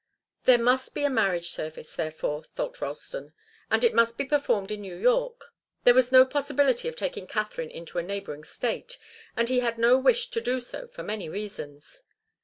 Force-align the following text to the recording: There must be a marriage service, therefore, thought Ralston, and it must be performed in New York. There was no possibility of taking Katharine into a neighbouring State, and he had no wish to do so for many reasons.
There 0.45 0.57
must 0.57 0.95
be 0.95 1.03
a 1.03 1.11
marriage 1.11 1.51
service, 1.51 1.95
therefore, 1.95 2.41
thought 2.43 2.81
Ralston, 2.81 3.33
and 3.69 3.83
it 3.83 3.93
must 3.93 4.17
be 4.17 4.25
performed 4.25 4.71
in 4.71 4.81
New 4.81 4.95
York. 4.95 5.53
There 5.83 5.93
was 5.93 6.11
no 6.11 6.25
possibility 6.25 6.87
of 6.87 6.95
taking 6.95 7.27
Katharine 7.27 7.69
into 7.69 7.99
a 7.99 8.03
neighbouring 8.03 8.43
State, 8.43 8.97
and 9.37 9.47
he 9.47 9.59
had 9.59 9.77
no 9.77 9.99
wish 9.99 10.31
to 10.31 10.41
do 10.41 10.59
so 10.59 10.87
for 10.87 11.03
many 11.03 11.29
reasons. 11.29 12.01